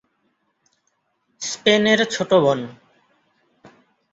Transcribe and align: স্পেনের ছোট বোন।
স্পেনের 1.41 1.99
ছোট 2.11 2.31
বোন। 2.43 2.59